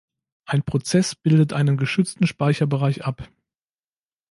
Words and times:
Ein 0.47 0.63
Prozess 0.63 1.13
bildet 1.13 1.53
einen 1.53 1.77
geschützten 1.77 2.25
Speicherbereich 2.25 3.05
ab. 3.05 3.29